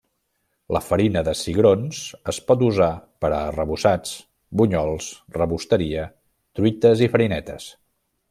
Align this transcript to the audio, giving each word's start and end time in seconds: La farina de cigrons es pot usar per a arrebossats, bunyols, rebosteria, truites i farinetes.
La 0.75 0.79
farina 0.85 1.21
de 1.27 1.33
cigrons 1.41 1.99
es 2.33 2.39
pot 2.47 2.63
usar 2.69 2.87
per 3.25 3.29
a 3.39 3.43
arrebossats, 3.51 4.15
bunyols, 4.63 5.11
rebosteria, 5.41 6.07
truites 6.61 7.05
i 7.09 7.13
farinetes. 7.17 7.69